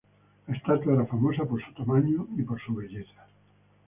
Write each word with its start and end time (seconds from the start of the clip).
La 0.47 0.55
estatua 0.55 0.93
era 0.95 1.05
famosa 1.05 1.45
por 1.45 1.61
su 1.63 1.71
tamaño 1.75 2.27
y 2.35 2.41
por 2.41 2.59
su 2.59 2.73
belleza. 2.73 3.27